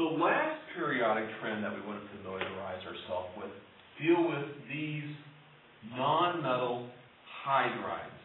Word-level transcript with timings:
the 0.00 0.16
last 0.16 0.56
periodic 0.74 1.28
trend 1.40 1.62
that 1.62 1.68
we 1.76 1.84
want 1.84 2.00
to 2.00 2.08
familiarize 2.16 2.80
ourselves 2.88 3.28
with 3.36 3.52
deal 4.00 4.16
with 4.16 4.48
these 4.72 5.04
nonmetal 5.92 6.88
hydrides. 7.44 8.24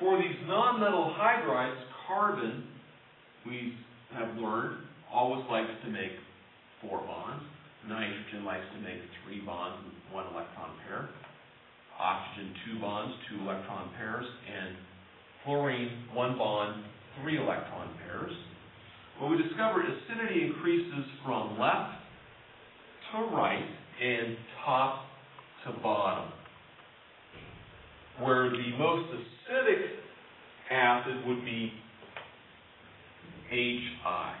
For 0.00 0.18
these 0.18 0.34
nonmetal 0.50 1.14
hydrides, 1.14 1.78
carbon, 2.08 2.66
we 3.46 3.74
have 4.18 4.34
learned, 4.42 4.82
always 5.06 5.46
likes 5.48 5.70
to 5.84 5.90
make 5.90 6.18
four 6.82 6.98
bonds. 6.98 7.44
Nitrogen 7.86 8.44
likes 8.44 8.66
to 8.74 8.82
make 8.82 8.98
three 9.22 9.46
bonds 9.46 9.78
with 9.86 9.94
one 10.10 10.26
electron 10.34 10.74
pair. 10.82 11.08
Oxygen, 11.96 12.50
two 12.66 12.80
bonds, 12.80 13.14
two 13.30 13.38
electron 13.38 13.88
pairs. 13.96 14.26
And 14.50 14.74
fluorine, 15.44 16.10
one 16.12 16.36
bond, 16.36 16.82
three 17.22 17.38
electron 17.38 17.88
pairs. 18.02 18.34
We 19.36 19.42
discovered 19.42 19.84
acidity 19.84 20.46
increases 20.46 21.04
from 21.24 21.58
left 21.58 21.92
to 23.12 23.18
right 23.36 23.64
and 24.02 24.36
top 24.64 25.04
to 25.64 25.72
bottom. 25.82 26.30
Where 28.20 28.48
the 28.48 28.76
most 28.78 29.10
acidic 29.12 29.82
acid 30.70 31.26
would 31.26 31.44
be 31.44 31.72
HI. 33.50 34.32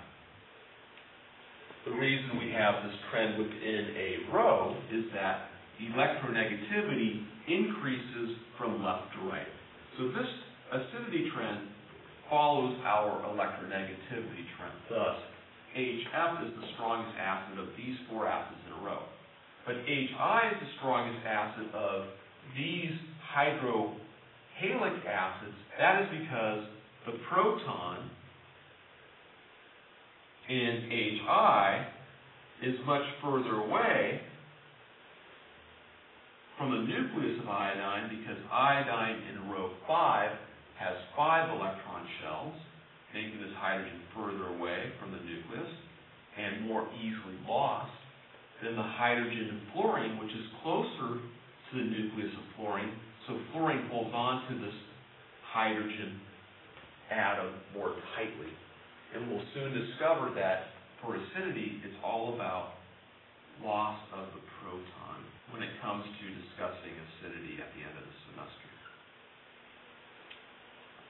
The 1.84 1.92
reason 1.92 2.38
we 2.38 2.50
have 2.52 2.82
this 2.84 2.94
trend 3.10 3.38
within 3.38 3.94
a 3.96 4.32
row 4.32 4.76
is 4.92 5.04
that 5.14 5.48
electronegativity 5.82 7.22
increases 7.48 8.36
from 8.56 8.82
left 8.82 9.12
to 9.14 9.28
right. 9.28 9.46
So 9.98 10.08
this 10.08 10.26
acidity 10.72 11.30
trend 11.34 11.68
follows 12.30 12.78
our 12.84 13.22
electronegativity 13.28 14.44
trend. 14.56 14.76
Thus, 14.88 15.16
HF 15.76 16.46
is 16.46 16.52
the 16.60 16.66
strongest 16.74 17.16
acid 17.18 17.58
of 17.58 17.68
these 17.76 17.96
four 18.08 18.26
acids 18.26 18.60
in 18.66 18.72
a 18.80 18.84
row. 18.84 19.02
But 19.66 19.76
HI 19.86 20.40
is 20.52 20.60
the 20.60 20.70
strongest 20.78 21.26
acid 21.26 21.66
of 21.74 22.06
these 22.56 22.92
hydrohalic 23.34 25.04
acids. 25.06 25.56
That 25.78 26.02
is 26.02 26.08
because 26.20 26.64
the 27.04 27.12
proton 27.28 28.10
in 30.48 30.88
HI 30.90 31.86
is 32.62 32.74
much 32.86 33.02
further 33.22 33.60
away 33.60 34.20
from 36.56 36.70
the 36.70 36.78
nucleus 36.78 37.38
of 37.42 37.48
iodine 37.48 38.08
because 38.16 38.42
iodine 38.50 39.20
in 39.30 39.50
row 39.50 39.70
5 39.86 40.30
has 40.78 40.96
five 41.16 41.48
electron 41.50 42.04
shells, 42.20 42.54
making 43.14 43.40
this 43.40 43.54
hydrogen 43.56 44.00
further 44.12 44.52
away 44.56 44.92
from 45.00 45.12
the 45.12 45.20
nucleus 45.24 45.72
and 46.36 46.68
more 46.68 46.84
easily 47.00 47.36
lost 47.48 47.92
than 48.62 48.76
the 48.76 48.88
hydrogen 48.96 49.56
in 49.56 49.60
fluorine, 49.72 50.20
which 50.20 50.32
is 50.32 50.46
closer 50.62 51.20
to 51.20 51.72
the 51.72 51.86
nucleus 51.88 52.32
of 52.32 52.44
fluorine. 52.56 52.92
So 53.26 53.40
fluorine 53.52 53.88
holds 53.88 54.12
on 54.12 54.44
to 54.48 54.54
this 54.60 54.76
hydrogen 55.52 56.20
atom 57.10 57.52
more 57.72 57.96
tightly. 58.16 58.52
And 59.14 59.30
we'll 59.30 59.44
soon 59.54 59.72
discover 59.72 60.34
that 60.36 60.76
for 61.00 61.16
acidity, 61.16 61.80
it's 61.84 61.96
all 62.04 62.34
about 62.34 62.76
loss 63.64 63.96
of 64.12 64.28
the 64.36 64.42
proton 64.60 65.18
when 65.52 65.62
it 65.62 65.70
comes 65.80 66.04
to 66.04 66.24
discussing 66.42 66.92
acidity 66.92 67.56
at 67.62 67.70
the 67.72 67.85